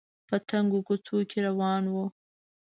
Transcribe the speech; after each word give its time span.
په 0.27 0.35
تنګو 0.49 0.79
کوڅو 0.87 1.17
کې 1.29 1.39
روان 1.47 1.83
و 1.93 1.95